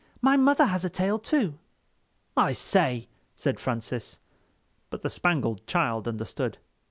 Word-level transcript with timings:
My 0.19 0.35
mother 0.35 0.65
has 0.65 0.83
a 0.83 0.89
tail 0.89 1.19
too." 1.19 1.59
"I 2.35 2.53
say!" 2.53 3.07
said 3.35 3.59
Francis. 3.59 4.17
But 4.89 5.03
the 5.03 5.11
Spangled 5.11 5.67
Child 5.67 6.07
understood. 6.07 6.57